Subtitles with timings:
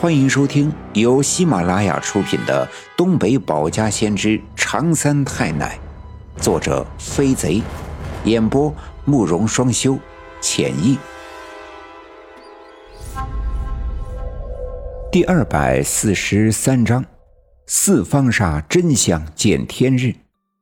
[0.00, 5.78] 欢迎收听由喜马拉雅出品的《东北保家先知长三太奶》，
[6.42, 7.62] 作者飞贼，
[8.24, 9.96] 演播慕容双修，
[10.40, 10.98] 浅意。
[15.10, 17.02] 第二百四十三章：
[17.66, 20.12] 四方煞真相见天日，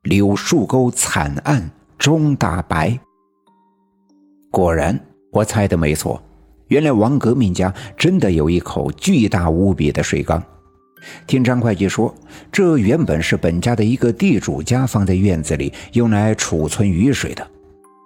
[0.02, 2.96] 柳树沟惨案终大白。
[4.50, 5.00] 果然，
[5.32, 6.22] 我猜的没错。
[6.72, 10.42] 原来王革命家真的有一口巨大无比的水缸。
[11.26, 12.14] 听张会计说，
[12.50, 17.46] 这原本是本家的一个地主家放在院子里用来储存雨水的。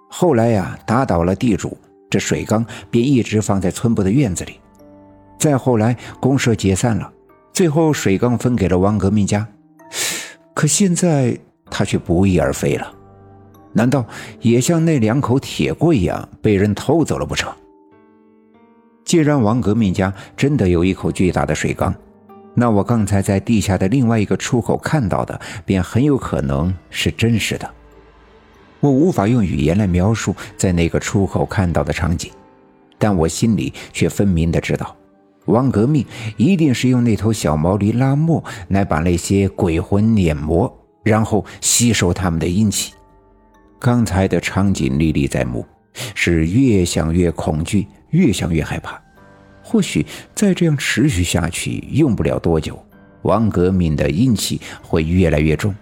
[0.09, 1.77] 后来呀，打倒了地主，
[2.09, 4.59] 这水缸便一直放在村部的院子里。
[5.39, 7.09] 再后来，公社解散了，
[7.53, 9.47] 最后水缸分给了王革命家。
[10.53, 11.39] 可现在
[11.71, 12.91] 他却不翼而飞了，
[13.71, 14.05] 难道
[14.41, 17.49] 也像那两口铁锅一样被人偷走了不成？
[19.07, 21.95] 既然王革命家真的有一口巨大的水缸，
[22.53, 27.71] 那我刚才在地下的另外一个出口看到的，便很有可能是真实的。
[28.81, 32.29] 我无法用语言来描述在那个出口看到的场景，
[32.97, 34.93] 但我心里却分明的知道，
[35.45, 40.69] 王革命一定是用那头小毛驴拉磨来把那些鬼魂碾磨，
[41.03, 42.93] 然后吸收他们的阴气。
[43.79, 45.65] 刚才的场景历历在目，
[46.15, 47.87] 是越想越恐惧。
[48.11, 48.97] 越想越害怕，
[49.61, 52.81] 或许再这样持续下去，用不了多久，
[53.23, 55.75] 王革命的阴气会越来越重。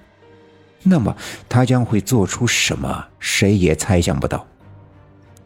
[0.82, 1.16] 那么
[1.48, 3.06] 他将会做出什么？
[3.20, 4.44] 谁也猜想不到。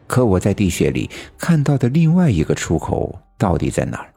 [0.06, 4.08] 可我在地穴里看到的另外一个出口到底在哪儿？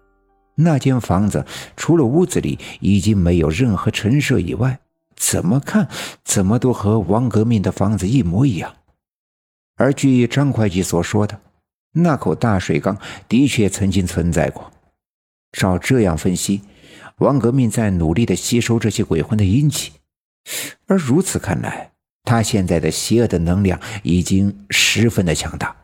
[0.56, 1.46] 那间房子
[1.76, 4.80] 除了屋子里已经没有任何陈设以外，
[5.18, 5.90] 怎么看
[6.24, 8.74] 怎么都和王革命的房子一模一样。
[9.76, 11.40] 而据张会计所说的。
[11.96, 12.98] 那口大水缸
[13.30, 14.72] 的确曾经存在过。
[15.52, 16.62] 照这样分析，
[17.18, 19.92] 王革命在努力的吸收这些鬼魂的阴气，
[20.88, 21.92] 而如此看来，
[22.24, 25.76] 他现在的邪恶的能量已经十分的强大。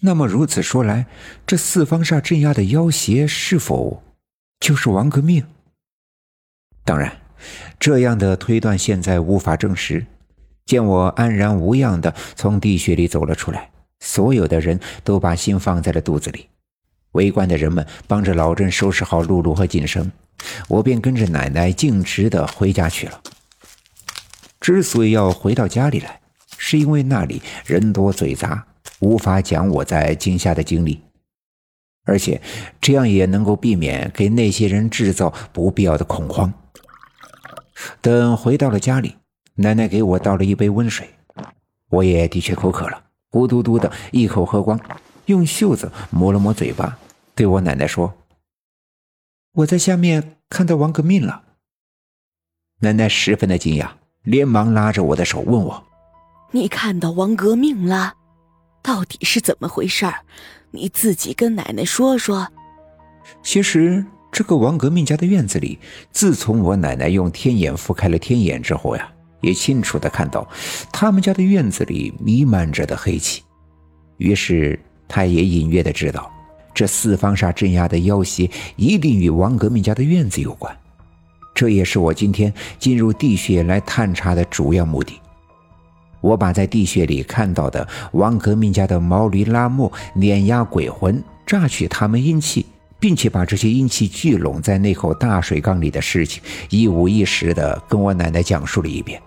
[0.00, 1.06] 那么如此说来，
[1.46, 4.02] 这四方煞镇压的妖邪是否
[4.58, 5.46] 就是王革命？
[6.84, 7.20] 当然，
[7.78, 10.04] 这样的推断现在无法证实。
[10.66, 13.70] 见我安然无恙的从地穴里走了出来。
[14.00, 16.48] 所有的人都把心放在了肚子里，
[17.12, 20.12] 围观的人们帮着老郑收拾好露露和锦生，
[20.68, 23.20] 我便跟着奶奶径直的回家去了。
[24.60, 26.20] 之所以要回到家里来，
[26.58, 28.66] 是因为那里人多嘴杂，
[29.00, 31.00] 无法讲我在惊吓的经历，
[32.04, 32.40] 而且
[32.80, 36.52] 这样也能够避免给那些人制造不必要的恐慌。
[38.00, 39.16] 等回到了家里，
[39.58, 41.08] 奶奶给我倒了一杯温水，
[41.88, 43.02] 我也的确口渴了。
[43.30, 44.78] 咕嘟嘟的一口喝光，
[45.26, 46.98] 用袖子抹了抹嘴巴，
[47.34, 48.12] 对我奶奶说
[49.52, 51.42] ：“我在下面看到王革命了。”
[52.80, 53.88] 奶奶十分的惊讶，
[54.22, 55.82] 连忙拉着我的手问我
[56.52, 58.14] ：“你看到王革命了？
[58.82, 60.06] 到底是怎么回事？
[60.70, 62.46] 你自己跟奶奶说说。”
[63.42, 65.78] 其实，这个王革命家的院子里，
[66.12, 69.10] 自从我奶奶用天眼覆开了天眼之后呀。
[69.40, 70.48] 也清楚的看到，
[70.92, 73.42] 他们家的院子里弥漫着的黑气，
[74.16, 76.30] 于是他也隐约的知道，
[76.74, 80.76] 这四方煞镇压的妖邪一定与王革命家的院子有关。
[81.54, 85.20] 这也是我今天进入地穴来探查的主要目的。
[86.20, 92.66] 我把在地穴里看到的王革命家的毛驴拉磨碾压鬼魂，榨取他们阴气。
[92.98, 99.20] 并且把这些阴气聚拢在那口大水缸里的事情一五一十的跟我奶奶讲述了一遍。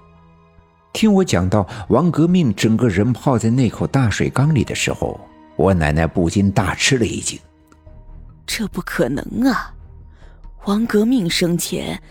[0.92, 5.20] 听我讲到王革命整个人泡在那口大水缸里的时候，
[5.56, 7.40] 我奶奶不禁大吃了一惊。
[8.46, 9.74] 这不可能啊！
[10.66, 12.02] 王革命生前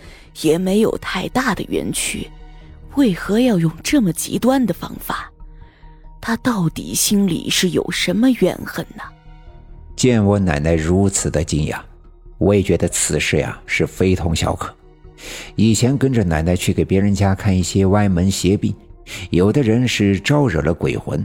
[0.41, 2.31] 也没有太大的冤屈，
[2.95, 5.31] 为何要用这么极端的方法？
[6.21, 9.03] 他到底心里是有什么怨恨呢？
[9.97, 11.79] 见我奶奶如此的惊讶，
[12.39, 14.75] 我也觉得此事呀是非同小可。
[15.57, 18.75] 以前跟着奶奶去给别人家看一些歪门邪病，
[19.31, 21.25] 有的人是招惹了鬼魂，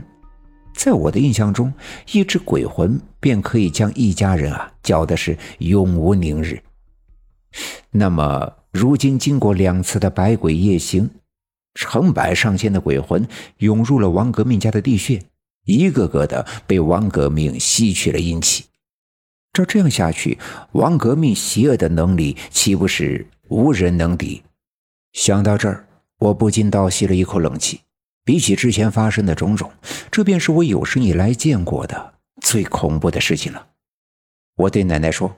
[0.74, 1.72] 在我的印象中，
[2.12, 6.60] 一只鬼魂便可以将一家人啊搅的是永无宁日。
[7.90, 11.08] 那么如今经过两次的百鬼夜行，
[11.74, 13.26] 成百上千的鬼魂
[13.58, 15.22] 涌入了王革命家的地穴。
[15.66, 18.64] 一个个的被王革命吸取了阴气，
[19.50, 20.36] 照这样下去，
[20.72, 24.42] 王革命邪恶的能力岂不是无人能敌？
[25.12, 25.86] 想到这儿，
[26.18, 27.82] 我不禁倒吸了一口冷气。
[28.24, 29.70] 比起之前发生的种种，
[30.10, 33.68] 这便是我有生以来见过的最恐怖的事情了。
[34.56, 35.36] 我对奶奶说：“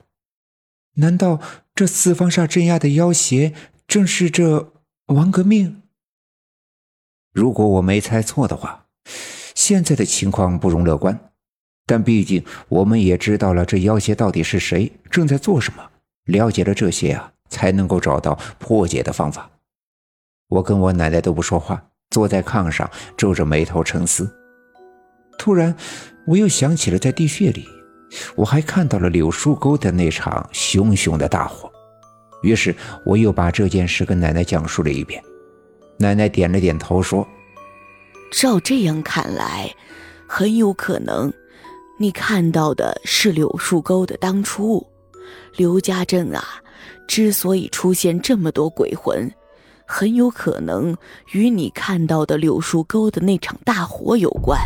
[0.97, 1.43] 难道
[1.75, 3.53] 这四方煞镇压的妖邪
[3.87, 4.73] 正是这
[5.09, 5.83] 王革命？
[7.35, 8.87] 如果我没猜错的话，
[9.55, 11.33] 现在的情况不容乐观。
[11.85, 15.91] 但毕竟我们也知道了这妖邪到底是谁，正在做什么。
[16.25, 19.51] 了解了这些啊，才能够找到破解的方法。
[20.49, 24.33] 我跟我奶奶都不说话，坐在炕上皱着眉头沉思。
[25.39, 25.75] 突然，
[26.27, 27.67] 我又想起了在地穴里，
[28.37, 31.71] 我还看到了柳树沟的那场熊熊的大火。
[32.43, 35.23] 于是，我又把这件事跟奶奶讲述了一遍。
[35.99, 37.27] 奶奶点了点头，说
[38.31, 39.75] ：“照这样看来，
[40.29, 41.33] 很有可能，
[41.99, 44.87] 你看到的是柳树沟的当初。
[45.57, 46.45] 刘家镇啊，
[47.07, 49.31] 之所以出现这么多鬼魂。”
[49.87, 50.95] 很有可能
[51.33, 54.59] 与你看到的柳树沟的那场大火有关。